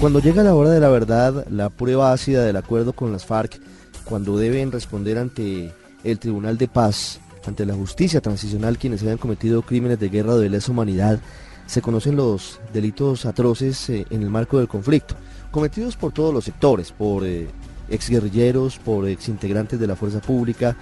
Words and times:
Cuando 0.00 0.20
llega 0.20 0.42
la 0.42 0.54
hora 0.54 0.70
de 0.70 0.78
la 0.78 0.90
verdad, 0.90 1.46
la 1.48 1.70
prueba 1.70 2.12
ácida 2.12 2.44
del 2.44 2.56
acuerdo 2.56 2.92
con 2.92 3.12
las 3.12 3.24
FARC, 3.24 3.58
cuando 4.04 4.36
deben 4.36 4.70
responder 4.70 5.16
ante 5.16 5.72
el 6.04 6.18
Tribunal 6.18 6.58
de 6.58 6.68
Paz, 6.68 7.18
ante 7.46 7.64
la 7.64 7.74
justicia 7.74 8.20
transicional 8.20 8.76
quienes 8.76 9.02
hayan 9.02 9.16
cometido 9.16 9.62
crímenes 9.62 9.98
de 9.98 10.10
guerra 10.10 10.34
o 10.34 10.38
de 10.38 10.50
lesa 10.50 10.70
humanidad, 10.70 11.18
se 11.64 11.80
conocen 11.80 12.14
los 12.14 12.60
delitos 12.74 13.24
atroces 13.24 13.88
eh, 13.88 14.06
en 14.10 14.22
el 14.22 14.28
marco 14.28 14.58
del 14.58 14.68
conflicto, 14.68 15.14
cometidos 15.50 15.96
por 15.96 16.12
todos 16.12 16.32
los 16.32 16.44
sectores, 16.44 16.92
por 16.92 17.24
eh, 17.24 17.48
exguerrilleros, 17.88 18.78
por 18.78 19.08
exintegrantes 19.08 19.80
de 19.80 19.86
la 19.86 19.96
fuerza 19.96 20.20
pública, 20.20 20.76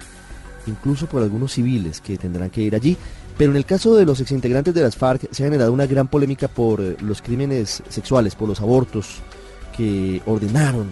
incluso 0.67 1.07
por 1.07 1.23
algunos 1.23 1.53
civiles 1.53 2.01
que 2.01 2.17
tendrán 2.17 2.49
que 2.49 2.63
ir 2.63 2.75
allí. 2.75 2.97
Pero 3.37 3.51
en 3.51 3.57
el 3.57 3.65
caso 3.65 3.95
de 3.95 4.05
los 4.05 4.21
exintegrantes 4.21 4.73
de 4.73 4.81
las 4.81 4.95
FARC 4.95 5.27
se 5.31 5.43
ha 5.43 5.47
generado 5.47 5.73
una 5.73 5.87
gran 5.87 6.07
polémica 6.07 6.47
por 6.47 6.79
eh, 6.81 6.95
los 7.01 7.21
crímenes 7.21 7.83
sexuales, 7.89 8.35
por 8.35 8.47
los 8.47 8.61
abortos 8.61 9.17
que 9.75 10.21
ordenaron 10.25 10.89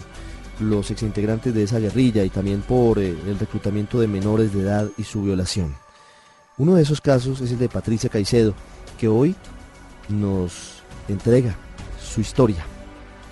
los 0.59 0.91
exintegrantes 0.91 1.53
de 1.53 1.63
esa 1.63 1.79
guerrilla 1.79 2.23
y 2.23 2.29
también 2.29 2.61
por 2.61 2.99
eh, 2.99 3.15
el 3.27 3.39
reclutamiento 3.39 3.99
de 3.99 4.07
menores 4.07 4.53
de 4.53 4.61
edad 4.61 4.89
y 4.97 5.03
su 5.03 5.23
violación. 5.23 5.73
Uno 6.57 6.75
de 6.75 6.83
esos 6.83 7.01
casos 7.01 7.39
es 7.41 7.51
el 7.51 7.59
de 7.59 7.69
Patricia 7.69 8.09
Caicedo, 8.09 8.53
que 8.99 9.07
hoy 9.07 9.35
nos 10.09 10.83
entrega 11.07 11.55
su 11.99 12.21
historia, 12.21 12.65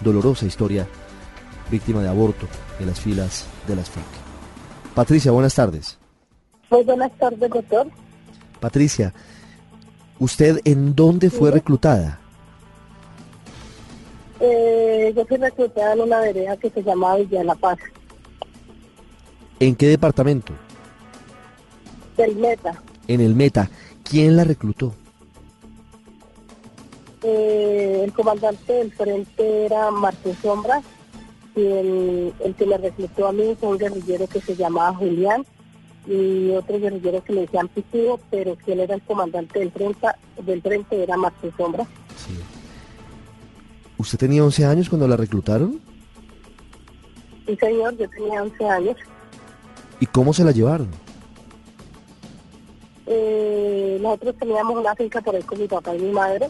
dolorosa 0.04 0.46
historia, 0.46 0.88
víctima 1.70 2.02
de 2.02 2.10
aborto 2.10 2.48
en 2.80 2.88
las 2.88 3.00
filas 3.00 3.46
de 3.68 3.76
las 3.76 3.90
FARC. 3.90 4.08
Patricia, 4.96 5.32
buenas 5.32 5.54
tardes. 5.54 5.98
Muy 6.70 6.84
buenas 6.84 7.12
tardes, 7.18 7.50
doctor. 7.50 7.88
Patricia, 8.62 9.12
¿usted 10.20 10.62
en 10.64 10.96
dónde 10.96 11.30
fue 11.30 11.50
reclutada? 11.52 12.20
Eh, 14.40 15.12
yo 15.16 15.26
fui 15.26 15.38
reclutada 15.38 15.94
en 15.94 16.02
una 16.02 16.20
vereda 16.22 16.56
que 16.58 16.70
se 16.70 16.82
llama 16.84 17.16
Villa 17.18 17.44
La 17.44 17.56
Paz, 17.56 17.78
¿En 19.60 19.76
qué 19.76 19.88
departamento? 19.88 20.54
del 22.18 22.36
Meta. 22.36 22.82
En 23.08 23.20
el 23.22 23.36
Meta. 23.36 23.70
¿Quién 24.04 24.36
la 24.36 24.44
reclutó? 24.44 24.94
Eh, 27.24 28.02
el 28.04 28.12
comandante 28.14 28.74
del 28.74 28.92
frente 28.92 29.66
era 29.66 29.90
Martín 29.92 30.36
Sombra 30.42 30.82
y 31.56 31.62
el, 31.66 32.34
el 32.44 32.56
que 32.56 32.66
me 32.66 32.78
reclutó 32.78 33.28
a 33.28 33.32
mí 33.32 33.56
fue 33.60 33.70
un 33.70 33.78
guerrillero 33.78 34.28
que 34.28 34.42
se 34.42 34.56
llamaba 34.56 34.96
Julián 34.96 35.46
y 36.08 36.52
otro 36.52 36.80
guerrillero 36.80 37.24
que 37.24 37.34
le 37.34 37.42
decían 37.42 37.68
Pitivo, 37.68 38.20
pero 38.30 38.56
quien 38.56 38.80
era 38.80 38.96
el 38.96 39.02
comandante 39.02 39.60
del 39.60 39.72
frente, 39.72 40.08
del 40.44 40.62
frente 40.62 41.04
era 41.04 41.18
Martín 41.18 41.54
Sombra. 41.58 41.86
Sí. 42.18 42.40
¿Usted 43.98 44.18
tenía 44.18 44.44
11 44.44 44.66
años 44.66 44.90
cuando 44.90 45.08
la 45.08 45.16
reclutaron? 45.16 45.80
Sí, 47.46 47.56
señor, 47.56 47.96
yo 47.98 48.10
tenía 48.10 48.42
11 48.42 48.66
años. 48.68 48.98
¿Y 50.00 50.06
cómo 50.08 50.34
se 50.34 50.44
la 50.44 50.52
llevaron? 50.52 50.90
Eh, 53.06 54.00
nosotros 54.02 54.36
teníamos 54.40 54.78
una 54.78 54.96
finca 54.96 55.22
por 55.22 55.36
ahí 55.36 55.44
con 55.44 55.60
mi 55.60 55.68
papá 55.68 55.96
y 55.96 56.00
mi 56.00 56.12
madre. 56.12 56.50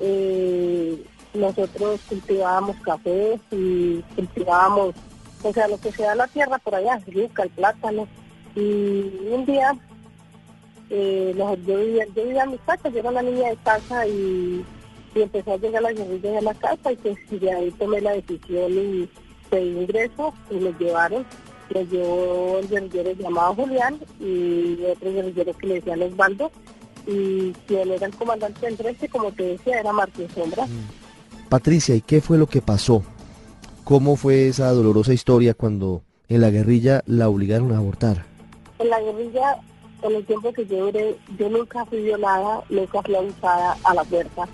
Eh, 0.00 1.04
nosotros 1.34 2.00
cultivábamos 2.08 2.76
café 2.78 3.38
y 3.52 4.02
cultivábamos, 4.16 4.94
o 5.42 5.52
sea, 5.52 5.68
lo 5.68 5.78
que 5.78 5.92
se 5.92 6.02
da 6.02 6.12
en 6.12 6.18
la 6.18 6.26
tierra 6.26 6.58
por 6.58 6.74
allá, 6.74 6.98
yuca, 7.06 7.44
el 7.44 7.50
plátano. 7.50 8.08
Y 8.54 9.10
un 9.30 9.44
día, 9.46 9.72
eh, 10.90 11.34
yo, 11.36 11.78
vivía, 11.78 12.06
yo 12.14 12.24
vivía 12.24 12.44
en 12.44 12.50
mi 12.50 12.58
casa, 12.58 12.88
yo 12.88 12.98
era 12.98 13.10
una 13.10 13.22
niña 13.22 13.50
de 13.50 13.56
casa 13.56 14.06
y, 14.06 14.64
y 15.14 15.22
empezó 15.22 15.54
a 15.54 15.56
llegar 15.56 15.82
la 15.82 15.92
guerrilla 15.92 16.38
a 16.38 16.42
la 16.42 16.54
casa 16.54 16.92
y 16.92 16.96
pues 16.96 17.18
de 17.30 17.52
ahí 17.52 17.70
tomé 17.72 18.00
la 18.00 18.12
decisión 18.12 18.72
y 18.72 19.08
pedí 19.48 19.78
ingreso 19.78 20.34
y 20.50 20.54
me 20.54 20.72
llevaron. 20.78 21.24
Me 21.72 21.86
llevó 21.86 22.58
el 22.58 22.68
guerrillero 22.68 23.12
llamado 23.12 23.54
Julián 23.54 24.00
y 24.18 24.76
otro 24.90 25.12
guerrillero 25.12 25.56
que 25.56 25.66
le 25.68 25.74
decían 25.74 26.02
Osvaldo 26.02 26.50
y 27.06 27.52
quien 27.66 27.90
era 27.90 28.06
el 28.06 28.14
comandante 28.14 28.66
del 28.66 28.76
frente, 28.76 29.08
como 29.08 29.32
te 29.32 29.44
decía, 29.44 29.80
era 29.80 29.92
Martín 29.92 30.28
Sombra. 30.34 30.66
Patricia, 31.48 31.94
¿y 31.94 32.00
qué 32.00 32.20
fue 32.20 32.38
lo 32.38 32.46
que 32.46 32.60
pasó? 32.60 33.02
¿Cómo 33.84 34.16
fue 34.16 34.48
esa 34.48 34.70
dolorosa 34.70 35.12
historia 35.12 35.54
cuando 35.54 36.02
en 36.28 36.40
la 36.40 36.50
guerrilla 36.50 37.02
la 37.06 37.28
obligaron 37.28 37.72
a 37.72 37.78
abortar? 37.78 38.29
En 38.80 38.88
la 38.88 38.98
guerrilla, 38.98 39.60
en 40.02 40.14
el 40.14 40.24
tiempo 40.24 40.54
que 40.54 40.64
yo 40.64 40.86
duré, 40.86 41.14
yo 41.38 41.50
nunca 41.50 41.84
fui 41.84 42.02
violada, 42.02 42.62
nunca 42.70 43.02
fui 43.02 43.14
abusada 43.14 43.76
a 43.84 43.94
la 43.94 44.04
fuerza. 44.04 44.48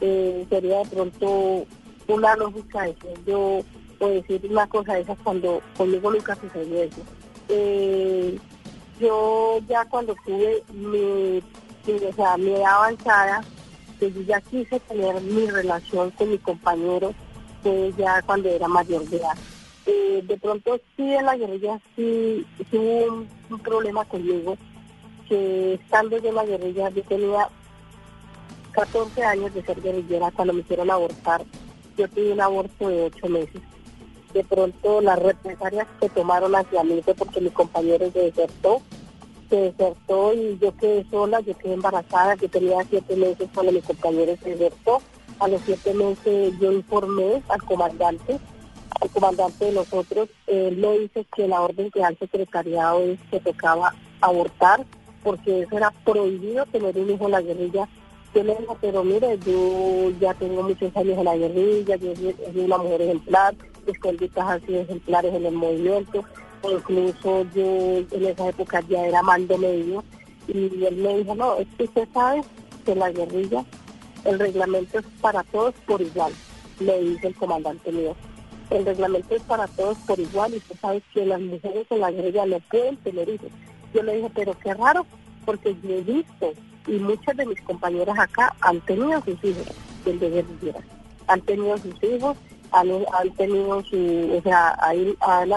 Eh, 0.00 0.46
sería 0.48 0.78
de 0.78 0.86
pronto 0.86 1.66
una 2.06 2.36
lógica 2.36 2.82
de 2.82 2.94
que 2.94 3.14
yo 3.26 3.62
puedo 3.98 4.12
decir 4.12 4.46
una 4.48 4.68
cosa 4.68 4.94
de 4.94 5.00
esas 5.00 5.18
cuando 5.24 5.60
conmigo 5.76 6.12
nunca 6.12 6.36
sucedió 6.36 6.84
eso. 6.84 7.00
Eh, 7.48 8.38
yo 9.00 9.58
ya 9.68 9.84
cuando 9.86 10.14
tuve 10.24 10.62
mi, 10.72 11.38
o 11.38 12.14
sea, 12.14 12.36
mi 12.36 12.50
edad 12.52 12.74
avanzada, 12.76 13.42
que 13.98 14.12
yo 14.12 14.20
ya 14.20 14.40
quise 14.40 14.78
tener 14.78 15.20
mi 15.20 15.50
relación 15.50 16.12
con 16.12 16.30
mi 16.30 16.38
compañero, 16.38 17.12
fue 17.64 17.92
ya 17.98 18.22
cuando 18.22 18.48
era 18.48 18.68
mayor 18.68 19.04
de 19.08 19.16
edad. 19.16 19.36
Eh, 19.86 20.22
de 20.26 20.38
pronto 20.38 20.80
sí 20.96 21.12
en 21.12 21.26
la 21.26 21.36
guerrilla 21.36 21.78
sí, 21.94 22.46
sí 22.70 22.76
hubo 22.78 23.26
un, 23.50 23.58
problema 23.58 24.04
conmigo, 24.06 24.56
que 25.28 25.74
estando 25.74 26.16
yo 26.18 26.30
en 26.30 26.34
la 26.34 26.46
guerrilla 26.46 26.88
yo 26.88 27.02
tenía 27.02 27.48
14 28.72 29.22
años 29.24 29.52
de 29.52 29.62
ser 29.62 29.80
guerrillera 29.82 30.30
cuando 30.30 30.54
me 30.54 30.60
hicieron 30.60 30.90
abortar. 30.90 31.44
Yo 31.98 32.08
tuve 32.08 32.32
un 32.32 32.40
aborto 32.40 32.88
de 32.88 33.02
8 33.02 33.28
meses. 33.28 33.60
De 34.32 34.42
pronto 34.42 35.00
las 35.00 35.18
represalias 35.18 35.86
que 36.00 36.08
tomaron 36.08 36.56
hacia 36.56 36.82
mí 36.82 37.00
fue 37.04 37.14
porque 37.14 37.40
mi 37.40 37.50
compañero 37.50 38.10
se 38.10 38.20
desertó. 38.20 38.80
Se 39.50 39.56
desertó 39.56 40.32
y 40.32 40.58
yo 40.58 40.74
quedé 40.78 41.04
sola, 41.10 41.40
yo 41.40 41.56
quedé 41.58 41.74
embarazada, 41.74 42.34
yo 42.36 42.48
tenía 42.48 42.78
7 42.88 43.16
meses 43.16 43.48
cuando 43.52 43.70
mi 43.70 43.82
compañero 43.82 44.34
se 44.42 44.50
desertó. 44.50 45.02
A 45.40 45.46
los 45.46 45.60
7 45.66 45.92
meses 45.92 46.58
yo 46.58 46.72
informé 46.72 47.42
al 47.48 47.62
comandante 47.62 48.40
al 49.00 49.10
comandante 49.10 49.64
de 49.66 49.72
nosotros, 49.72 50.28
él 50.46 50.76
me 50.76 50.98
dice 50.98 51.26
que 51.34 51.48
la 51.48 51.60
orden 51.60 51.90
que 51.90 52.00
da 52.00 52.08
el 52.08 52.18
secretariado 52.18 53.00
es 53.00 53.18
que 53.30 53.40
tocaba 53.40 53.94
abortar, 54.20 54.84
porque 55.22 55.62
eso 55.62 55.76
era 55.76 55.90
prohibido 56.04 56.66
tener 56.66 56.96
un 56.98 57.10
hijo 57.10 57.26
en 57.26 57.30
la 57.30 57.40
guerrilla. 57.40 57.88
Yo 58.34 58.42
le 58.42 58.56
digo, 58.56 58.76
pero 58.80 59.04
mire, 59.04 59.38
yo 59.46 60.10
ya 60.20 60.34
tengo 60.34 60.62
muchos 60.62 60.96
años 60.96 61.18
en 61.18 61.24
la 61.24 61.36
guerrilla, 61.36 61.96
yo 61.96 62.14
soy 62.14 62.60
una 62.60 62.78
mujer 62.78 63.02
ejemplar, 63.02 63.54
mis 63.86 63.98
conductas 63.98 64.46
han 64.46 64.66
sido 64.66 64.80
ejemplares 64.80 65.34
en 65.34 65.46
el 65.46 65.54
movimiento, 65.54 66.24
incluso 66.62 67.46
yo 67.54 67.98
en 68.10 68.24
esa 68.26 68.48
época 68.48 68.82
ya 68.88 69.06
era 69.06 69.22
mando 69.22 69.56
medio, 69.58 70.02
y 70.48 70.84
él 70.84 70.96
me 70.96 71.18
dijo, 71.18 71.34
no, 71.34 71.56
es 71.56 71.68
que 71.76 71.84
usted 71.84 72.08
sabe 72.12 72.42
que 72.84 72.94
la 72.94 73.10
guerrilla 73.10 73.64
el 74.24 74.38
reglamento 74.38 74.98
es 74.98 75.04
para 75.20 75.42
todos 75.44 75.74
por 75.86 76.00
igual, 76.00 76.32
le 76.80 77.00
dice 77.00 77.28
el 77.28 77.34
comandante 77.34 77.92
mío. 77.92 78.16
El 78.70 78.84
reglamento 78.86 79.34
es 79.34 79.42
para 79.42 79.66
todos 79.68 79.98
por 79.98 80.18
igual 80.18 80.54
y 80.54 80.56
usted 80.56 80.76
sabe 80.80 81.02
que 81.12 81.26
las 81.26 81.40
mujeres 81.40 81.86
en 81.90 82.00
la 82.00 82.10
guerrilla 82.10 82.46
no 82.46 82.60
pueden 82.60 82.96
tener 82.98 83.28
hijos. 83.28 83.50
Yo 83.92 84.02
le 84.02 84.16
dije, 84.16 84.30
pero 84.34 84.58
qué 84.58 84.74
raro, 84.74 85.06
porque 85.44 85.76
yo 85.82 85.90
he 85.90 86.00
visto 86.00 86.52
y 86.86 86.92
muchas 86.92 87.36
de 87.36 87.46
mis 87.46 87.60
compañeras 87.62 88.18
acá 88.18 88.54
han 88.60 88.80
tenido 88.82 89.22
sus 89.22 89.42
hijos 89.44 89.66
desde 90.04 90.30
guerrilleras. 90.30 90.82
Han 91.26 91.40
tenido 91.42 91.78
sus 91.78 92.02
hijos, 92.02 92.36
han, 92.72 92.90
han 92.90 93.30
tenido 93.34 93.82
su, 93.84 94.36
o 94.38 94.42
sea, 94.42 94.76
hay, 94.80 95.16
han 95.20 95.48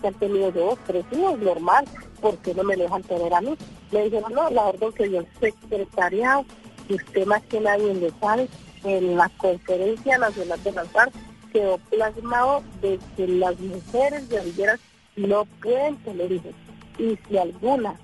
que 0.00 0.06
han 0.08 0.14
tenido 0.14 0.52
dos, 0.52 0.78
tres 0.86 1.04
hijos, 1.12 1.38
normal, 1.38 1.84
¿por 2.20 2.36
qué 2.38 2.54
no 2.54 2.62
me 2.64 2.76
dejan 2.76 3.02
tener 3.02 3.32
a 3.32 3.40
mí? 3.40 3.56
Le 3.90 4.04
dijeron, 4.04 4.32
no, 4.32 4.50
la 4.50 4.66
orden 4.66 4.92
que 4.92 5.04
el 5.04 5.26
secretariado, 5.40 6.44
y 6.88 6.94
usted 6.94 7.26
más 7.26 7.42
que 7.44 7.60
nadie 7.60 7.94
lo 7.94 8.10
sabe, 8.20 8.48
en 8.84 9.16
la 9.16 9.28
conferencia 9.30 10.18
nacional 10.18 10.62
de 10.62 10.72
las 10.72 10.88
FARC 10.88 11.12
quedó 11.52 11.78
plasmado 11.90 12.62
de 12.80 12.98
que 13.16 13.26
las 13.28 13.58
mujeres 13.60 14.28
guerrilleras 14.28 14.80
no 15.16 15.44
pueden 15.62 15.96
tener 15.98 16.30
hijos. 16.32 16.52
Y 16.98 17.18
si 17.28 17.38
alguna 17.38 17.94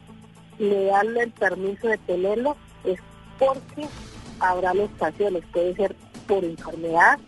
le 0.58 0.86
dan 0.86 1.16
el 1.16 1.30
permiso 1.32 1.88
de 1.88 1.98
tenerlo, 1.98 2.56
es 2.84 2.98
porque 3.38 3.86
habrá 4.40 4.72
estaciones, 4.72 5.44
puede 5.52 5.74
ser 5.74 5.96
por 6.26 6.44
enfermedad 6.44 7.18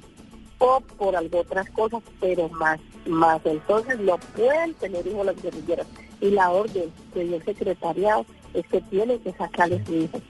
o 0.59 0.81
por 0.81 1.17
algo 1.17 1.41
otras 1.41 1.69
cosas, 1.71 2.03
pero 2.21 2.49
más, 2.51 2.81
más 3.07 3.41
entonces 3.45 3.99
no 4.01 4.19
pueden 4.37 4.75
tener 4.75 5.07
hijos 5.07 5.27
las 5.27 5.43
guerrilleras. 5.43 5.87
Y 6.21 6.31
la 6.31 6.51
orden 6.51 6.91
que 7.13 7.23
el 7.23 7.45
secretariado 7.45 8.25
es 8.55 8.67
que 8.69 8.81
tienen 8.83 9.19
que 9.19 9.33
sacarles 9.33 9.85
su 9.87 9.95
hijo. 9.95 10.21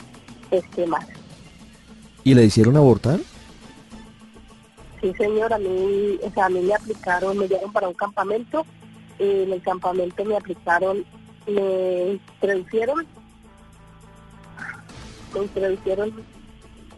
Es 0.50 0.64
que 0.74 0.86
más. 0.86 1.06
¿Y 2.24 2.34
le 2.34 2.44
hicieron 2.44 2.76
abortar? 2.76 3.20
Sí, 5.04 5.12
señor, 5.18 5.52
a 5.52 5.58
mí, 5.58 6.18
o 6.22 6.30
sea, 6.30 6.46
a 6.46 6.48
mí 6.48 6.60
me 6.60 6.72
aplicaron, 6.72 7.36
me 7.36 7.46
llevaron 7.46 7.70
para 7.74 7.88
un 7.88 7.94
campamento, 7.94 8.64
y 9.18 9.42
en 9.42 9.52
el 9.52 9.60
campamento 9.60 10.24
me 10.24 10.34
aplicaron, 10.34 11.04
me 11.46 12.12
introducieron, 12.12 13.06
me 15.34 15.42
introducieron 15.42 16.24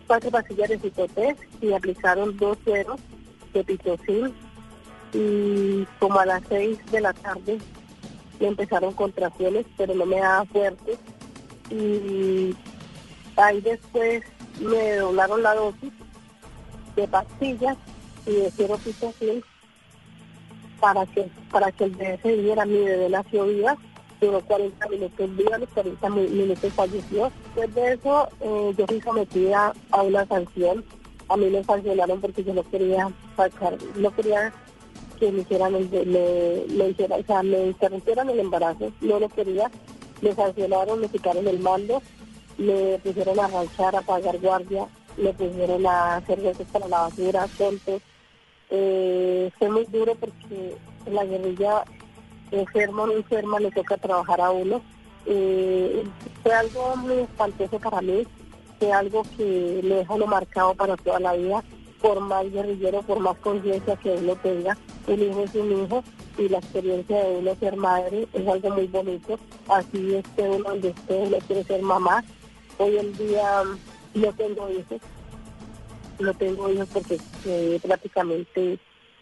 cuatro 0.07 0.31
pastillas 0.31 0.69
de 0.69 0.79
citotest 0.79 1.41
y 1.61 1.67
me 1.67 1.75
aplicaron 1.75 2.37
dos 2.37 2.57
sueros 2.63 3.01
de 3.53 3.65
pitocin 3.65 4.33
y 5.13 5.85
como 5.99 6.21
a 6.21 6.27
las 6.27 6.43
6 6.49 6.79
de 6.93 7.01
la 7.01 7.13
tarde 7.13 7.59
me 8.39 8.47
empezaron 8.47 8.93
contracciones, 8.93 9.67
pero 9.77 9.97
no 9.97 10.07
me 10.07 10.21
daba 10.21 10.45
fuerte. 10.45 10.97
Y 11.71 12.55
ahí 13.37 13.61
después 13.63 14.23
me 14.61 14.93
doblaron 14.95 15.43
la 15.43 15.57
dosis 15.57 15.93
de 16.95 17.09
pastillas 17.09 17.77
y 18.27 18.33
de 18.33 18.53
cero 18.57 18.79
pitocin 18.83 19.43
para 20.81 21.07
que 21.07 21.29
para 21.51 21.73
que 21.73 21.85
el 21.85 21.91
bebé 21.93 22.19
se 22.23 22.37
viera, 22.37 22.65
mi 22.65 22.79
bebé 22.79 23.09
nació 23.09 23.45
viva, 23.45 23.77
duró 24.21 24.41
40 24.43 24.89
minutos 24.89 25.37
viva, 25.37 25.59
los 25.59 25.69
40 25.71 26.11
minutos 26.11 26.73
falleció. 26.75 27.31
Después 27.55 27.75
de 27.75 27.93
eso 27.95 28.29
eh, 28.41 28.75
yo 28.77 28.87
fui 28.87 29.01
sometida 29.01 29.73
a 29.91 30.03
una 30.03 30.27
sanción, 30.27 30.85
a 31.29 31.37
mí 31.37 31.49
me 31.51 31.65
sancionaron 31.65 32.21
porque 32.21 32.45
yo 32.45 32.55
no 32.55 32.63
quería 32.65 33.11
sacar, 33.37 33.77
no 33.97 34.11
quería 34.15 34.53
que 35.19 35.33
me 35.33 35.41
hicieran 35.41 35.75
el, 35.75 35.89
me, 36.69 36.89
hiciera, 36.89 37.17
o 37.17 37.25
sea, 37.25 37.43
me 37.43 37.69
interrumpieran 37.69 38.29
el 38.29 38.41
embarazo, 38.41 38.93
no 39.01 39.19
lo 39.19 39.29
quería, 39.29 39.71
me 40.21 40.35
sancionaron, 40.35 41.01
me 41.01 41.09
quitaron 41.09 41.47
el 41.49 41.59
mando, 41.59 42.03
me 42.59 42.99
pusieron 43.03 43.41
a 43.41 43.49
ranchar, 43.49 43.97
a 43.97 44.03
pagar 44.03 44.39
guardia, 44.39 44.87
me 45.17 45.33
pusieron 45.33 45.87
a 45.87 46.17
hacer 46.17 46.41
veces 46.41 46.67
para 46.71 46.89
la 46.89 47.03
basura, 47.03 47.47
tontos, 47.57 48.03
eh, 48.71 49.51
fue 49.59 49.71
muy 49.71 49.85
duro 49.87 50.15
porque 50.15 50.77
la 51.11 51.25
guerrilla 51.25 51.85
enferma 52.51 53.03
o 53.03 53.07
no 53.07 53.13
enferma 53.13 53.61
le 53.61 53.71
toca 53.71 53.97
trabajar 53.97 54.41
a 54.41 54.51
uno. 54.51 54.83
Eh, 55.27 56.05
fue 56.43 56.55
algo 56.55 56.97
muy 56.97 57.19
espantoso 57.19 57.79
para 57.81 58.01
mí, 58.01 58.25
fue 58.79 58.93
algo 58.93 59.23
que 59.37 59.81
me 59.83 59.97
deja 59.97 60.17
lo 60.17 60.27
marcado 60.27 60.75
para 60.75 60.97
toda 60.97 61.19
la 61.19 61.33
vida, 61.35 61.65
por 62.01 62.21
más 62.21 62.51
guerrillero, 62.51 63.03
por 63.03 63.19
más 63.19 63.37
conciencia 63.39 63.97
que 63.97 64.11
uno 64.11 64.37
tenga, 64.37 64.77
un 65.09 65.21
hijo 65.21 65.43
es 65.43 65.55
un 65.55 65.85
hijo 65.85 66.05
y 66.39 66.49
la 66.49 66.59
experiencia 66.59 67.25
de 67.25 67.39
uno 67.39 67.57
ser 67.57 67.77
madre 67.77 68.29
es 68.33 68.47
algo 68.47 68.71
muy 68.71 68.87
bonito, 68.87 69.39
así 69.69 70.15
esté 70.15 70.49
uno 70.49 70.71
donde 70.71 70.91
esté, 70.91 71.15
uno 71.17 71.39
quiere 71.47 71.65
ser 71.65 71.83
mamá. 71.83 72.23
Hoy 72.79 72.99
en 72.99 73.17
día 73.17 73.63
no 74.15 74.33
tengo 74.35 74.71
hijos, 74.71 75.01
no 76.19 76.35
tengo 76.35 76.71
hijos 76.71 76.89
porque 76.93 77.19
eh, 77.45 77.81
prácticamente 77.83 78.79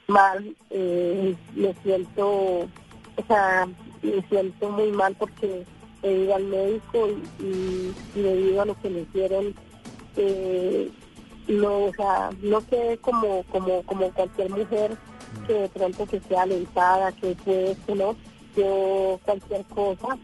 mal, 0.06 0.54
eh, 0.70 1.34
me 1.54 1.74
siento, 1.82 2.28
o 2.28 3.26
sea, 3.26 3.68
me 4.02 4.22
siento 4.28 4.70
muy 4.70 4.90
mal 4.92 5.14
porque 5.18 5.64
he 6.02 6.12
ido 6.12 6.34
al 6.34 6.44
médico 6.44 7.08
y, 7.40 7.92
debido 8.14 8.62
a 8.62 8.66
lo 8.66 8.80
que 8.80 8.90
me 8.90 9.00
hicieron, 9.00 9.54
eh, 10.16 10.90
no, 11.48 11.84
o 11.86 11.94
sea, 11.94 12.30
no 12.42 12.66
quedé 12.66 12.98
como, 12.98 13.42
como, 13.44 13.82
como 13.82 14.10
cualquier 14.12 14.50
mujer 14.50 14.96
que 15.46 15.52
de 15.54 15.68
pronto 15.68 16.06
que 16.06 16.20
sea 16.20 16.42
alentada, 16.42 17.12
que 17.12 17.34
puede, 17.44 17.76
no, 17.94 18.14
yo 18.56 19.18
cualquier 19.24 19.64
cosa, 19.66 20.18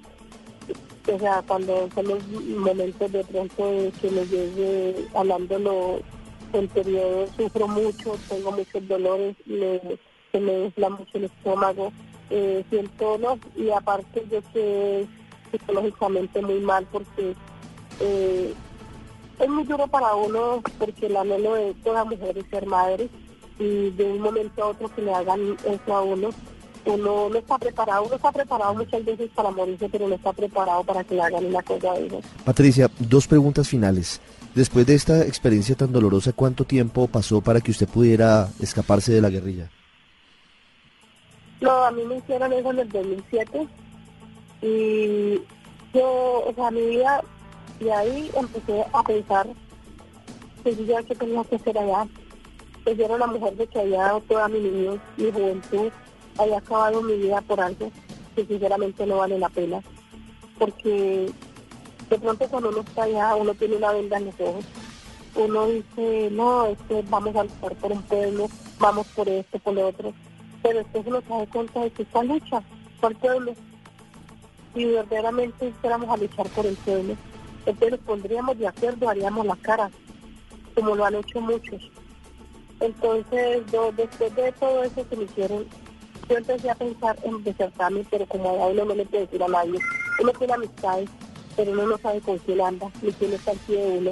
o 1.13 1.19
sea, 1.19 1.43
cuando 1.47 1.89
son 1.95 2.09
los 2.09 2.27
momentos 2.29 3.11
de 3.11 3.25
pronto 3.25 3.93
que 4.01 4.11
me 4.11 4.27
llegue 4.27 5.09
hablándolo 5.15 6.01
el 6.53 6.69
periodo 6.69 7.27
sufro 7.37 7.69
mucho, 7.69 8.17
tengo 8.29 8.53
muchos 8.53 8.87
dolores, 8.89 9.37
me, 9.47 9.81
se 10.33 10.41
me 10.41 10.65
infla 10.65 10.91
mucho 10.91 11.11
el 11.15 11.25
estómago, 11.25 11.93
eh, 12.31 12.65
siento, 12.71 13.19
¿no? 13.19 13.39
Y 13.57 13.71
aparte 13.71 14.25
yo 14.31 14.41
que 14.53 15.07
psicológicamente 15.51 16.41
muy 16.43 16.61
mal 16.61 16.87
porque 16.93 17.35
eh, 18.01 18.55
es 19.39 19.49
muy 19.49 19.65
duro 19.65 19.87
para 19.89 20.15
uno 20.15 20.63
porque 20.79 21.07
el 21.07 21.17
anhelo 21.17 21.55
de 21.55 21.75
toda 21.83 22.05
mujer 22.05 22.39
es 22.39 22.47
ser 22.51 22.67
madre 22.67 23.09
y 23.59 23.91
de 23.91 24.05
un 24.05 24.21
momento 24.21 24.63
a 24.63 24.69
otro 24.69 24.89
que 24.95 25.03
le 25.03 25.13
hagan 25.13 25.57
eso 25.67 25.95
a 25.95 26.03
uno, 26.03 26.31
uno 26.85 27.29
no 27.29 27.39
está 27.39 27.59
preparado, 27.59 28.05
uno 28.05 28.17
está 28.17 28.33
preparado 28.33 28.75
muchas 28.75 29.05
veces 29.05 29.31
para 29.35 29.51
morirse, 29.51 29.89
pero 29.89 30.09
no 30.09 30.15
está 30.15 30.33
preparado 30.33 30.85
para 30.85 31.05
que 31.05 31.15
le 31.15 31.23
hagan 31.23 31.45
una 31.45 31.63
cosa 31.63 31.93
de 31.95 32.07
eso. 32.07 32.21
Patricia, 32.45 32.91
dos 32.99 33.27
preguntas 33.27 33.69
finales. 33.69 34.21
Después 34.55 34.87
de 34.87 34.95
esta 34.95 35.25
experiencia 35.27 35.77
tan 35.77 35.93
dolorosa, 35.93 36.33
¿cuánto 36.33 36.65
tiempo 36.65 37.07
pasó 37.07 37.41
para 37.41 37.61
que 37.61 37.71
usted 37.71 37.89
pudiera 37.89 38.49
escaparse 38.61 39.13
de 39.13 39.21
la 39.21 39.31
guerrilla? 39.31 39.71
No, 41.61 41.71
a 41.85 41.91
mí 41.91 42.03
me 42.05 42.17
hicieron 42.17 42.53
eso 42.53 42.71
en 42.71 42.79
el 42.81 42.89
2007 42.89 43.69
y 44.63 45.41
yo, 45.95 46.45
o 46.47 46.53
sea, 46.55 46.71
mi 46.71 46.87
vida, 46.87 47.23
y 47.79 47.89
ahí 47.89 48.31
empecé 48.35 48.85
a 48.93 49.03
pensar 49.03 49.47
que 50.65 50.77
yo 50.77 50.85
ya 50.85 51.03
que 51.03 51.15
tenía 51.15 51.45
que 51.45 51.57
hacer 51.57 51.79
allá. 51.79 52.07
Que 52.85 52.97
yo 52.97 53.05
era 53.05 53.17
una 53.17 53.27
mujer 53.27 53.55
de 53.57 53.67
que 53.67 53.81
había 53.81 54.03
dado 54.03 54.21
toda 54.23 54.49
mi 54.49 54.59
niñez, 54.59 55.01
mi 55.17 55.31
juventud, 55.31 55.91
había 56.39 56.59
acabado 56.59 57.03
mi 57.03 57.17
vida 57.17 57.41
por 57.43 57.61
algo 57.61 57.91
que 58.35 58.47
sinceramente 58.47 59.07
no 59.07 59.19
vale 59.19 59.39
la 59.39 59.49
pena. 59.49 59.81
Porque 60.59 61.31
de 62.09 62.19
pronto 62.19 62.49
cuando 62.49 62.71
uno 62.71 62.81
está 62.81 63.05
allá, 63.05 63.35
uno 63.37 63.55
tiene 63.55 63.77
una 63.77 63.93
venda 63.93 64.19
en 64.19 64.27
los 64.27 64.41
ojos. 64.41 64.65
Uno 65.35 65.67
dice, 65.67 66.29
no, 66.33 66.67
es 66.67 66.79
que 66.89 67.03
vamos 67.09 67.37
a 67.37 67.45
luchar 67.45 67.75
por 67.77 67.93
un 67.93 68.03
pueblo, 68.03 68.49
vamos 68.79 69.07
por 69.09 69.29
esto, 69.29 69.59
por 69.61 69.75
lo 69.75 69.89
otro. 69.89 70.13
Pero 70.63 70.79
después 70.79 71.07
uno 71.07 71.21
se 71.21 71.29
da 71.29 71.47
cuenta 71.47 71.81
de 71.81 71.91
que 71.91 72.03
esta 72.03 72.23
lucha 72.23 72.63
por 73.01 73.13
el 73.13 73.19
pueblo. 73.19 73.55
Si 74.75 74.85
verdaderamente 74.85 75.73
fuéramos 75.81 76.09
a 76.09 76.17
luchar 76.17 76.49
por 76.49 76.67
el 76.67 76.77
pueblo, 76.77 77.17
entonces 77.67 77.91
nos 77.91 78.01
pondríamos 78.01 78.59
de 78.59 78.69
acuerdo, 78.69 79.09
haríamos 79.09 79.47
la 79.47 79.57
cara, 79.57 79.91
como 80.75 80.95
lo 80.95 81.05
han 81.05 81.17
hecho 81.17 81.41
muchos. 81.41 81.91
Entonces, 82.81 83.63
después 83.97 84.35
de 84.35 84.53
todo 84.53 84.83
eso 84.85 85.09
que 85.09 85.17
me 85.17 85.25
hicieron, 85.25 85.67
yo 86.31 86.37
empecé 86.37 86.71
a 86.71 86.75
pensar 86.77 87.19
en 87.25 87.45
desertarme, 87.45 88.07
pero 88.11 88.25
como 88.27 88.49
a 88.49 88.69
uno 88.69 88.85
no 88.87 88.95
le 88.95 89.05
puede 89.05 89.27
decir 89.27 89.43
a 89.43 89.49
nadie, 89.49 89.79
uno 90.21 90.33
tiene 90.33 90.55
amistades 90.55 91.11
pero 91.57 91.73
uno 91.73 91.87
no 91.89 91.99
sabe 91.99 92.21
con 92.21 92.39
quién 92.39 92.61
anda, 92.61 92.91
ni 93.03 93.13
quién 93.13 93.33
está 93.33 93.51
al 93.51 93.59
pie 93.59 93.77
de 93.77 93.99
uno, 93.99 94.11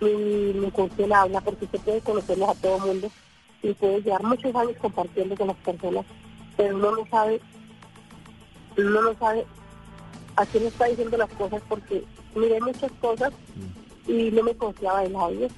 ni, 0.00 0.70
con 0.70 0.88
quién 0.90 1.12
habla, 1.12 1.40
porque 1.40 1.64
usted 1.64 1.80
puede 1.80 2.00
conocerlos 2.00 2.48
a 2.48 2.54
todo 2.54 2.76
el 2.76 2.82
mundo 2.82 3.10
y 3.62 3.72
puede 3.72 4.02
llevar 4.02 4.22
muchos 4.22 4.54
años 4.54 4.76
compartiendo 4.80 5.36
con 5.36 5.48
las 5.48 5.56
personas, 5.56 6.04
pero 6.56 6.76
uno 6.76 6.92
no 6.92 7.06
sabe, 7.10 7.40
uno 8.76 9.02
no 9.02 9.14
sabe 9.18 9.46
a 10.36 10.46
quién 10.46 10.66
está 10.66 10.86
diciendo 10.86 11.16
las 11.16 11.30
cosas 11.30 11.62
porque 11.68 12.04
miré 12.34 12.60
muchas 12.60 12.92
cosas 13.00 13.32
y 14.06 14.30
no 14.30 14.42
me 14.42 14.54
confiaba 14.54 15.00
de 15.02 15.10
nadie. 15.10 15.48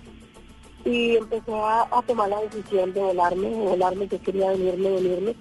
Y 0.85 1.17
empecé 1.17 1.53
a, 1.53 1.89
tomar 2.07 2.29
la 2.29 2.41
decisión 2.43 2.93
de 2.93 3.01
volarme, 3.01 3.51
de 3.51 3.57
volarme, 3.57 4.07
yo 4.07 4.23
quería 4.23 4.53
venirme, 4.53 4.91
venirme, 4.91 5.35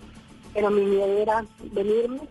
pero 0.56 0.72
mi 0.72 0.86
miedo 0.86 1.18
era 1.18 1.46
venirme 1.74 2.22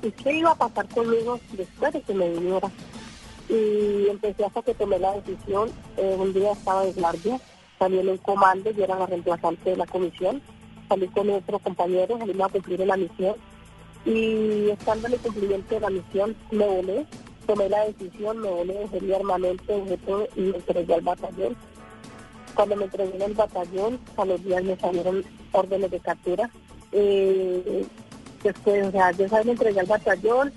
y 0.00 0.10
qué 0.12 0.32
iba 0.38 0.52
a 0.52 0.54
pasar 0.54 0.88
conmigo 0.88 1.40
después 1.52 1.92
de 1.92 2.00
que 2.00 2.14
me 2.14 2.30
viniera. 2.30 2.70
Y 3.48 4.08
empecé 4.08 4.44
hasta 4.44 4.62
que 4.62 4.74
tomé 4.74 4.98
la 4.98 5.12
decisión, 5.20 5.70
eh, 5.96 6.16
un 6.18 6.32
día 6.32 6.52
estaba 6.52 6.84
de 6.84 6.92
guardia, 6.92 7.40
salí 7.78 7.98
en 7.98 8.10
un 8.10 8.18
comando, 8.18 8.70
yo 8.70 8.84
era 8.84 8.98
la 8.98 9.06
reemplazante 9.06 9.70
de 9.70 9.76
la 9.76 9.86
comisión, 9.86 10.40
salí 10.88 11.08
con 11.08 11.28
otro 11.30 11.58
compañero, 11.58 12.16
salimos 12.18 12.48
a 12.48 12.52
cumplir 12.52 12.86
la 12.86 12.96
misión 12.96 13.34
y 14.04 14.70
estando 14.70 15.08
en 15.08 15.14
el 15.14 15.20
cumplimiento 15.20 15.74
de 15.74 15.80
la 15.80 15.90
misión 15.90 16.36
me 16.52 16.64
volé, 16.64 17.06
tomé 17.44 17.68
la 17.68 17.86
decisión, 17.86 18.38
me 18.38 18.48
volé, 18.48 18.74
dejé 18.74 19.00
mi 19.00 19.12
armamento, 19.12 19.84
todo 20.06 20.28
y 20.36 20.40
me 20.42 20.56
entregué 20.56 20.94
al 20.94 21.00
batallón. 21.00 21.56
Cuando 22.54 22.76
me 22.76 22.84
entregué 22.84 23.16
en 23.16 23.22
el 23.22 23.34
batallón, 23.34 23.98
a 24.16 24.24
los 24.24 24.42
días 24.44 24.62
me 24.62 24.76
salieron 24.76 25.24
órdenes 25.52 25.90
de 25.90 26.00
captura. 26.00 26.50
Eh, 26.92 27.86
después, 28.42 28.86
o 28.86 28.90
sea, 28.90 29.10
yo 29.12 29.26
me 29.44 29.52
entregué 29.52 29.80
al 29.80 29.86
batallón, 29.86 30.52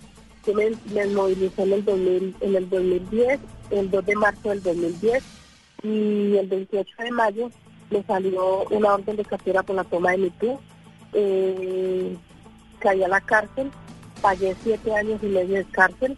yo 0.45 0.53
me, 0.53 0.71
me 0.93 1.05
movilicé 1.07 1.63
en 1.63 1.73
el, 1.73 1.85
2000, 1.85 2.35
en 2.41 2.55
el 2.55 2.69
2010, 2.69 3.39
el 3.71 3.91
2 3.91 4.05
de 4.05 4.15
marzo 4.15 4.49
del 4.49 4.63
2010, 4.63 5.23
y 5.83 6.37
el 6.37 6.47
28 6.47 6.95
de 7.03 7.11
mayo 7.11 7.49
me 7.89 8.03
salió 8.03 8.65
una 8.69 8.95
orden 8.95 9.15
de 9.15 9.25
captura 9.25 9.63
por 9.63 9.75
la 9.75 9.83
toma 9.83 10.11
de 10.11 10.17
mi 10.17 10.31
eh, 11.13 12.15
caí 12.79 13.03
a 13.03 13.07
la 13.07 13.21
cárcel, 13.21 13.71
pagué 14.21 14.55
siete 14.63 14.93
años 14.93 15.21
y 15.23 15.27
medio 15.27 15.55
de 15.55 15.65
cárcel, 15.65 16.17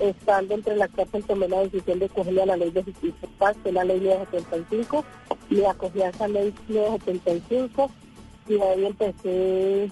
estando 0.00 0.54
entre 0.54 0.76
la 0.76 0.88
cárcel 0.88 1.24
tomé 1.24 1.48
la 1.48 1.60
decisión 1.60 1.98
de 1.98 2.08
cogerle 2.08 2.42
a 2.42 2.46
la 2.46 2.56
ley 2.56 2.70
de 2.70 2.84
justicia 2.84 3.28
paz, 3.38 3.56
que 3.62 3.68
es 3.68 3.74
la 3.74 3.84
ley 3.84 4.00
975, 4.00 5.04
y 5.50 5.64
acogí 5.64 6.02
a 6.02 6.08
esa 6.08 6.28
ley 6.28 6.54
975, 6.68 7.90
y 8.48 8.60
ahí 8.60 8.86
empecé 8.86 9.90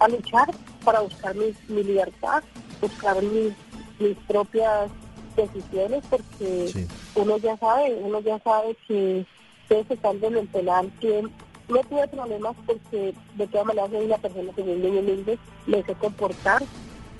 a 0.00 0.08
luchar 0.08 0.48
para 0.84 1.00
buscar 1.00 1.34
mi, 1.34 1.54
libertad, 1.68 2.42
buscar 2.80 3.22
mis, 3.22 3.52
mis 3.98 4.16
propias 4.26 4.90
decisiones, 5.36 6.02
porque 6.10 6.86
uno 7.14 7.36
ya 7.38 7.56
sabe, 7.58 7.94
uno 7.94 8.20
ya 8.20 8.38
sabe 8.40 8.76
que 8.86 9.24
ustedes 9.62 9.90
estando 9.90 10.26
en 10.28 10.36
el 10.38 10.48
penal, 10.48 10.90
que 11.00 11.22
no 11.68 11.80
tuve 11.88 12.08
problemas 12.08 12.56
porque 12.66 13.14
de 13.36 13.46
todas 13.46 13.66
maneras 13.66 13.90
soy 13.90 14.06
una 14.06 14.18
persona 14.18 14.52
que 14.52 14.60
es 14.60 14.78
muy 14.78 14.98
humilde, 14.98 15.38
me 15.66 15.82
sé 15.82 15.94
comportar, 15.94 16.62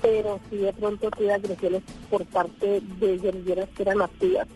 pero 0.01 0.39
sí 0.49 0.57
de 0.57 0.73
pronto 0.73 1.11
tuve 1.11 1.33
agresiones 1.33 1.83
por 2.09 2.25
parte 2.25 2.81
de 2.81 3.17
guerrilleras 3.17 3.69
que 3.69 3.83
eran 3.83 4.01
activas 4.01 4.47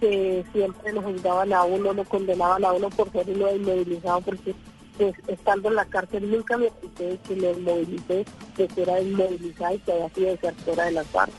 que 0.00 0.44
siempre 0.52 0.92
nos 0.92 1.04
juzgaban 1.04 1.52
a 1.52 1.62
uno, 1.64 1.92
nos 1.92 2.08
condenaban 2.08 2.64
a 2.64 2.72
uno 2.72 2.88
por 2.90 3.12
ser 3.12 3.28
uno 3.30 3.54
inmovilizado, 3.54 4.20
porque 4.22 4.54
estando 5.26 5.68
en 5.68 5.76
la 5.76 5.84
cárcel 5.86 6.30
nunca 6.30 6.56
me 6.56 6.70
quité 6.80 7.04
de 7.04 7.18
que 7.18 7.36
me 7.36 7.52
movilicé, 7.54 8.24
de 8.56 8.68
que 8.68 8.82
era 8.82 9.00
inmovilizada 9.00 9.74
y 9.74 9.78
que 9.78 9.92
había 9.92 10.08
sido 10.10 10.30
desertora 10.30 10.84
de 10.84 10.92
las 10.92 11.06
FARC. 11.08 11.32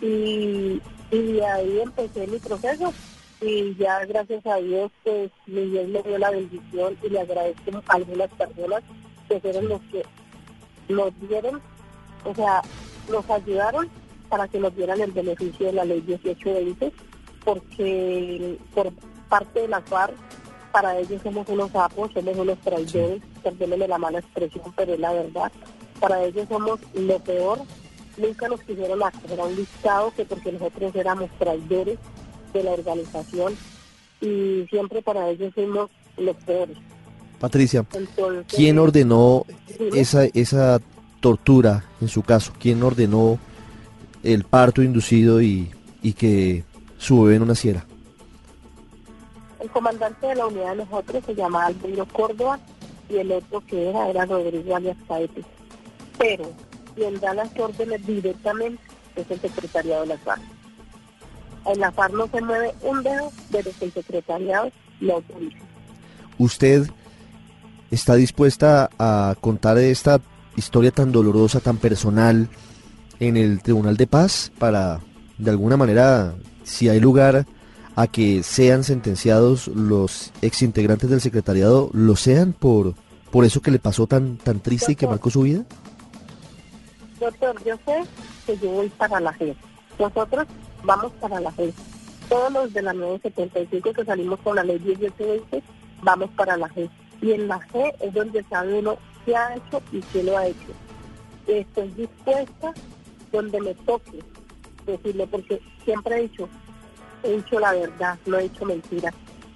Y, 0.00 0.80
y 1.10 1.40
ahí 1.40 1.80
empecé 1.80 2.26
mi 2.26 2.38
proceso 2.38 2.92
y 3.40 3.74
ya 3.76 4.04
gracias 4.04 4.44
a 4.46 4.56
Dios 4.56 4.90
pues 5.04 5.30
mi 5.46 5.64
Dios 5.66 5.88
me 5.88 6.02
dio 6.02 6.18
la 6.18 6.30
bendición 6.30 6.96
y 7.02 7.08
le 7.08 7.20
agradezco 7.20 7.82
a 7.86 7.94
algunas 7.94 8.30
personas 8.30 8.82
que 9.28 9.40
fueron 9.40 9.68
los 9.68 9.80
que 9.92 10.04
nos 10.88 11.12
dieron, 11.20 11.60
o 12.24 12.34
sea, 12.34 12.62
nos 13.10 13.28
ayudaron 13.30 13.88
para 14.28 14.48
que 14.48 14.58
nos 14.58 14.74
dieran 14.74 15.00
el 15.00 15.12
beneficio 15.12 15.66
de 15.66 15.72
la 15.72 15.84
ley 15.84 16.02
1820, 16.02 16.92
porque 17.44 18.58
por 18.74 18.92
parte 19.28 19.60
de 19.60 19.68
la 19.68 19.80
FARC, 19.82 20.14
para 20.72 20.98
ellos 20.98 21.20
somos 21.22 21.48
unos 21.48 21.70
sapos, 21.70 22.10
somos 22.12 22.36
unos 22.36 22.58
traidores, 22.58 23.22
perdónenme 23.42 23.88
la 23.88 23.98
mala 23.98 24.18
expresión, 24.18 24.72
pero 24.76 24.94
es 24.94 25.00
la 25.00 25.12
verdad. 25.12 25.52
Para 26.00 26.22
ellos 26.24 26.46
somos 26.48 26.80
lo 26.94 27.18
peor. 27.20 27.60
Nunca 28.16 28.48
nos 28.48 28.60
quisieron 28.62 29.02
hacer 29.02 29.40
a 29.40 29.44
un 29.44 29.56
listado 29.56 30.12
que 30.16 30.24
porque 30.24 30.52
nosotros 30.52 30.94
éramos 30.94 31.30
traidores 31.38 31.98
de 32.52 32.62
la 32.62 32.72
organización 32.72 33.54
y 34.20 34.66
siempre 34.68 35.02
para 35.02 35.28
ellos 35.30 35.54
fuimos 35.54 35.90
los 36.16 36.36
peores. 36.36 36.76
Patricia, 37.38 37.84
¿quién 38.48 38.78
ordenó 38.78 39.44
esa, 39.94 40.24
esa 40.24 40.80
tortura 41.20 41.84
en 42.00 42.08
su 42.08 42.22
caso? 42.22 42.52
¿Quién 42.58 42.82
ordenó 42.82 43.38
el 44.24 44.44
parto 44.44 44.82
inducido 44.82 45.40
y, 45.40 45.70
y 46.02 46.14
que 46.14 46.64
su 46.98 47.22
bebé 47.22 47.38
no 47.38 47.46
naciera? 47.46 47.86
El 49.68 49.74
comandante 49.74 50.26
de 50.26 50.34
la 50.34 50.46
unidad 50.46 50.70
de 50.70 50.76
nosotros 50.76 51.22
se 51.26 51.34
llamaba 51.34 51.66
Albeiro 51.66 52.06
Córdoba 52.06 52.58
y 53.10 53.18
el 53.18 53.30
otro 53.30 53.62
que 53.66 53.90
era 53.90 54.08
era 54.08 54.24
Rodrigo 54.24 54.74
Alias 54.74 54.96
Caete. 55.06 55.44
Pero 56.18 56.50
quien 56.94 57.20
da 57.20 57.34
las 57.34 57.50
órdenes 57.58 58.06
directamente 58.06 58.82
es 59.14 59.30
el 59.30 59.38
secretariado 59.38 60.00
de 60.00 60.06
la 60.06 60.18
FARC. 60.18 60.40
En 61.66 61.80
la 61.80 61.92
FARC 61.92 62.14
no 62.14 62.26
se 62.28 62.40
mueve 62.40 62.72
un 62.80 63.02
dedo 63.02 63.30
desde 63.50 63.72
que 63.72 63.84
el 63.84 63.92
secretariado 63.92 64.70
lo 65.00 65.16
autoriza. 65.16 65.58
¿Usted 66.38 66.88
está 67.90 68.14
dispuesta 68.14 68.88
a 68.98 69.34
contar 69.38 69.76
esta 69.76 70.18
historia 70.56 70.92
tan 70.92 71.12
dolorosa, 71.12 71.60
tan 71.60 71.76
personal 71.76 72.48
en 73.20 73.36
el 73.36 73.62
Tribunal 73.62 73.98
de 73.98 74.06
Paz 74.06 74.50
para, 74.58 75.00
de 75.36 75.50
alguna 75.50 75.76
manera, 75.76 76.32
si 76.64 76.88
hay 76.88 77.00
lugar 77.00 77.44
a 77.98 78.06
que 78.06 78.44
sean 78.44 78.84
sentenciados 78.84 79.66
los 79.66 80.32
exintegrantes 80.40 81.10
del 81.10 81.20
secretariado, 81.20 81.90
lo 81.92 82.14
sean 82.14 82.52
por, 82.52 82.94
por 83.32 83.44
eso 83.44 83.60
que 83.60 83.72
le 83.72 83.80
pasó 83.80 84.06
tan, 84.06 84.36
tan 84.36 84.60
triste 84.60 84.92
y 84.92 84.94
que 84.94 85.08
marcó 85.08 85.30
su 85.30 85.42
vida? 85.42 85.64
Doctor, 87.18 87.56
yo 87.64 87.74
sé 87.84 88.04
que 88.46 88.56
yo 88.58 88.70
voy 88.70 88.88
para 88.90 89.18
la 89.18 89.36
G. 89.36 89.52
Nosotros 89.98 90.46
vamos 90.84 91.10
para 91.20 91.40
la 91.40 91.50
G. 91.50 91.72
Todos 92.28 92.52
los 92.52 92.72
de 92.72 92.82
la 92.82 92.92
975 92.92 93.92
que 93.92 94.04
salimos 94.04 94.38
con 94.44 94.54
la 94.54 94.62
ley 94.62 94.78
1820, 94.78 95.60
vamos 96.04 96.30
para 96.36 96.56
la 96.56 96.68
G. 96.68 96.88
Y 97.20 97.32
en 97.32 97.48
la 97.48 97.58
G 97.58 97.92
es 97.98 98.14
donde 98.14 98.44
sabe 98.44 98.78
uno 98.78 98.96
qué 99.24 99.34
ha 99.34 99.56
hecho 99.56 99.82
y 99.90 99.98
qué 100.12 100.22
lo 100.22 100.38
ha 100.38 100.46
hecho. 100.46 100.68
Estoy 101.48 101.88
dispuesta 101.96 102.72
donde 103.32 103.60
me 103.60 103.74
toque 103.74 104.20
decirle, 104.86 105.26
porque 105.26 105.60
siempre 105.84 106.16
he 106.16 106.22
dicho, 106.28 106.48
he 107.22 107.36
dicho 107.36 107.58
la 107.58 107.72
verdad, 107.72 108.18
no 108.26 108.38
he 108.38 108.44
dicho 108.44 108.64
mentiras. 108.64 109.14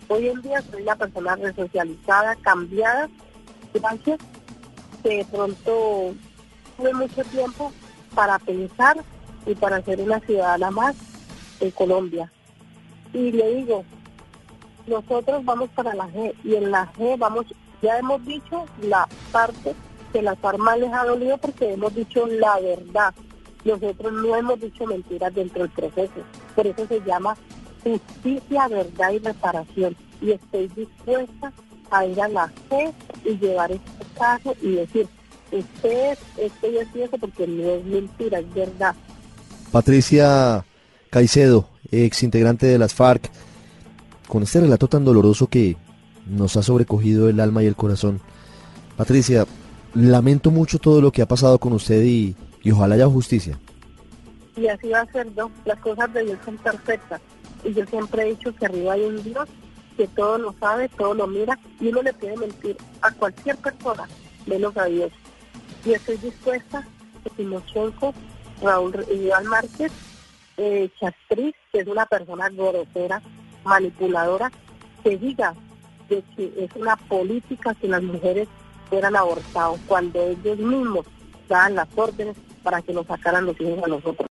Hoy 0.09 0.29
en 0.29 0.43
día 0.43 0.63
soy 0.71 0.83
una 0.83 0.97
persona 0.97 1.37
resocializada, 1.37 2.37
cambiada, 2.37 3.09
gracias, 3.73 4.19
que 5.03 5.19
de 5.19 5.25
pronto 5.25 6.15
tuve 6.77 6.95
mucho 6.95 7.25
tiempo 7.25 7.73
para 8.15 8.39
pensar 8.39 8.97
y 9.47 9.55
para 9.55 9.83
ser 9.83 10.01
una 10.01 10.21
ciudadana 10.21 10.71
más 10.71 10.97
en 11.61 11.71
Colombia. 11.71 12.31
Y 13.13 13.33
le 13.33 13.57
digo, 13.57 13.85
nosotros 14.87 15.45
vamos 15.45 15.71
para 15.71 15.95
la 15.95 16.09
G 16.09 16.35
y 16.45 16.55
en 16.57 16.71
la 16.71 16.93
G 16.93 17.17
vamos, 17.19 17.47
ya 17.81 17.99
hemos 17.99 18.25
dicho 18.25 18.67
la 18.83 19.09
parte 19.31 19.75
que 20.13 20.23
las 20.23 20.43
armas 20.45 20.79
les 20.79 20.93
ha 20.93 21.05
dolido 21.05 21.39
porque 21.39 21.73
hemos 21.73 21.95
dicho 21.95 22.27
la 22.27 22.61
verdad. 22.61 23.15
Nosotros 23.65 24.13
no 24.13 24.35
hemos 24.35 24.61
dicho 24.61 24.87
mentiras 24.87 25.33
dentro 25.35 25.63
del 25.63 25.71
proceso. 25.71 26.23
Por 26.55 26.67
eso 26.67 26.87
se 26.87 27.01
llama 27.01 27.37
justicia, 27.83 28.69
verdad 28.69 29.11
y 29.13 29.19
reparación. 29.19 29.97
Y 30.21 30.33
estoy 30.33 30.69
dispuesta 30.69 31.53
a 31.91 32.07
ir 32.07 32.21
a 32.21 32.29
la 32.29 32.53
G 32.71 32.93
y 33.25 33.39
llevar 33.39 33.73
este 33.73 34.05
caso 34.19 34.55
y 34.63 34.73
decir, 34.73 35.09
ustedes, 35.51 36.19
esto 36.37 36.67
y 36.71 37.03
esto 37.03 37.19
porque 37.19 37.47
no 37.47 37.71
es 37.71 37.85
mentira, 37.85 38.39
es 38.39 38.55
verdad. 38.55 38.95
Patricia 39.71 40.65
Caicedo, 41.11 41.69
ex 41.91 42.23
integrante 42.23 42.67
de 42.67 42.79
las 42.79 42.95
FARC, 42.95 43.31
con 44.29 44.43
este 44.43 44.61
relato 44.61 44.89
tan 44.89 45.05
doloroso 45.05 45.47
que 45.47 45.77
nos 46.27 46.57
ha 46.57 46.63
sobrecogido 46.63 47.29
el 47.29 47.41
alma 47.41 47.63
y 47.63 47.67
el 47.67 47.77
corazón. 47.77 48.21
Patricia, 48.97 49.47
lamento 49.95 50.51
mucho 50.51 50.79
todo 50.79 51.01
lo 51.01 51.13
que 51.13 51.23
ha 51.23 51.27
pasado 51.27 51.59
con 51.59 51.73
usted 51.73 52.03
y, 52.03 52.37
y 52.63 52.71
ojalá 52.71 52.95
haya 52.95 53.07
justicia. 53.07 53.59
Y 54.57 54.67
así 54.69 54.89
va 54.89 55.01
a 55.01 55.13
ser, 55.13 55.27
¿no? 55.37 55.51
Las 55.65 55.79
cosas 55.81 56.13
de 56.13 56.25
Dios 56.25 56.39
son 56.45 56.57
perfectas. 56.59 57.21
Y 57.65 57.73
yo 57.75 57.87
siempre 57.87 58.23
he 58.23 58.31
dicho 58.31 58.55
que 58.55 58.67
arriba 58.67 58.95
hay 58.95 59.03
un 59.03 59.23
Dios 59.23 59.49
que 59.97 60.09
todo 60.09 60.39
lo 60.39 60.55
sabe, 60.59 60.89
todo 60.89 61.15
lo 61.15 61.27
mira, 61.27 61.59
y 61.81 61.89
uno 61.89 62.03
le 62.03 62.13
puede 62.15 62.37
mentir 62.37 62.77
a 63.03 63.11
cualquier 63.13 63.57
persona, 63.59 64.09
menos 64.47 64.77
a 64.77 64.87
Dios. 64.87 65.13
Y 65.85 65.93
estoy 65.93 66.17
dispuesta 66.17 66.87
que 67.23 67.31
Timochenko, 67.31 68.15
Raúl 68.63 69.05
Iván 69.13 69.47
Márquez, 69.47 69.93
eh, 70.57 70.89
Chastriz, 70.99 71.55
que 71.73 71.81
es 71.81 71.87
una 71.87 72.07
persona 72.07 72.49
grosera, 72.49 73.21
manipuladora, 73.65 74.51
que 75.03 75.19
diga 75.19 75.55
que 76.09 76.23
es 76.37 76.71
una 76.77 76.97
política 76.97 77.75
que 77.75 77.89
las 77.89 78.03
mujeres 78.03 78.49
fueran 78.89 79.17
abortadas 79.17 79.81
cuando 79.87 80.21
ellos 80.21 80.59
mismos 80.59 81.07
daban 81.49 81.75
las 81.75 81.89
órdenes 81.97 82.37
para 82.63 82.83
que 82.83 82.93
nos 82.93 83.07
sacaran 83.07 83.47
los 83.47 83.59
hijos 83.61 83.83
a 83.85 83.89
nosotros. 83.89 84.29